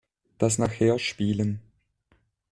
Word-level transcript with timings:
Das 0.39 0.57
nachher 0.57 0.97
spielen. 0.97 1.61